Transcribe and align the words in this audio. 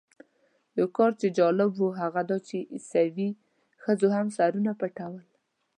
یو 0.77 0.87
کار 0.97 1.11
چې 1.19 1.27
جالب 1.37 1.71
و 1.79 1.87
هغه 2.01 2.21
دا 2.29 2.37
چې 2.47 2.57
عیسوي 2.73 3.29
ښځو 3.83 4.07
هم 4.15 4.27
سرونه 4.37 4.71
پټول. 4.79 5.23